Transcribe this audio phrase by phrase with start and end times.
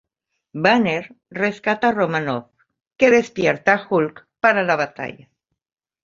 [0.65, 1.03] Banner
[1.39, 2.65] rescata a Romanoff,
[2.97, 5.29] que despierta a Hulk para la batalla.